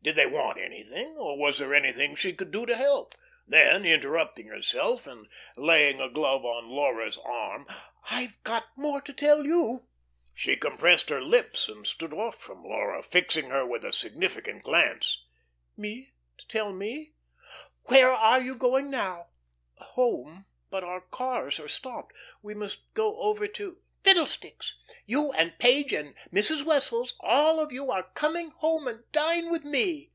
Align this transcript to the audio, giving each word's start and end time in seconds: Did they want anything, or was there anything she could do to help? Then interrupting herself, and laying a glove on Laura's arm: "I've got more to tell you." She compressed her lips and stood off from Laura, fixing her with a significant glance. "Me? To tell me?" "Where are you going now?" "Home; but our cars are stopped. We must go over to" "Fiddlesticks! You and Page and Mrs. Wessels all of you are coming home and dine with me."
Did 0.00 0.14
they 0.14 0.26
want 0.26 0.58
anything, 0.60 1.16
or 1.18 1.36
was 1.36 1.58
there 1.58 1.74
anything 1.74 2.14
she 2.14 2.32
could 2.32 2.52
do 2.52 2.64
to 2.64 2.76
help? 2.76 3.16
Then 3.48 3.84
interrupting 3.84 4.46
herself, 4.46 5.08
and 5.08 5.26
laying 5.56 6.00
a 6.00 6.08
glove 6.08 6.44
on 6.44 6.68
Laura's 6.68 7.18
arm: 7.24 7.66
"I've 8.08 8.40
got 8.44 8.68
more 8.76 9.02
to 9.02 9.12
tell 9.12 9.44
you." 9.44 9.88
She 10.32 10.56
compressed 10.56 11.08
her 11.10 11.20
lips 11.20 11.68
and 11.68 11.84
stood 11.84 12.14
off 12.14 12.38
from 12.40 12.62
Laura, 12.64 13.02
fixing 13.02 13.50
her 13.50 13.66
with 13.66 13.84
a 13.84 13.92
significant 13.92 14.62
glance. 14.62 15.26
"Me? 15.76 16.12
To 16.38 16.46
tell 16.46 16.72
me?" 16.72 17.14
"Where 17.82 18.12
are 18.12 18.40
you 18.40 18.54
going 18.54 18.90
now?" 18.90 19.26
"Home; 19.78 20.46
but 20.70 20.84
our 20.84 21.00
cars 21.00 21.58
are 21.58 21.68
stopped. 21.68 22.14
We 22.40 22.54
must 22.54 22.94
go 22.94 23.20
over 23.20 23.48
to" 23.48 23.78
"Fiddlesticks! 24.08 24.76
You 25.06 25.32
and 25.32 25.58
Page 25.58 25.92
and 25.92 26.14
Mrs. 26.32 26.64
Wessels 26.64 27.14
all 27.20 27.60
of 27.60 27.72
you 27.72 27.90
are 27.90 28.04
coming 28.14 28.50
home 28.52 28.86
and 28.86 29.02
dine 29.12 29.50
with 29.50 29.64
me." 29.64 30.12